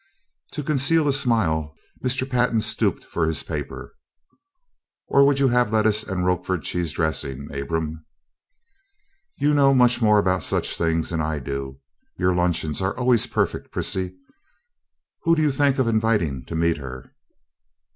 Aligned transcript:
To 0.53 0.63
conceal 0.63 1.07
a 1.07 1.13
smile, 1.13 1.75
Mr. 2.03 2.27
Pantin 2.27 2.59
stooped 2.59 3.03
for 3.05 3.27
his 3.27 3.43
paper. 3.43 3.93
"Or 5.05 5.23
would 5.23 5.39
you 5.39 5.49
have 5.49 5.71
lettuce 5.71 6.03
with 6.07 6.17
roquefort 6.17 6.63
cheese 6.63 6.91
dressing, 6.91 7.53
Abram?" 7.53 8.03
"You 9.37 9.53
know 9.53 9.75
much 9.75 10.01
more 10.01 10.17
about 10.17 10.41
such 10.41 10.75
things 10.75 11.11
than 11.11 11.21
I 11.21 11.37
do 11.37 11.81
your 12.17 12.33
luncheons 12.33 12.81
are 12.81 12.97
always 12.97 13.27
perfect, 13.27 13.69
Prissy. 13.71 14.15
Who 15.21 15.35
do 15.35 15.43
you 15.43 15.51
think 15.51 15.77
of 15.77 15.87
inviting 15.87 16.45
to 16.45 16.55
meet 16.55 16.77
her?" 16.77 17.13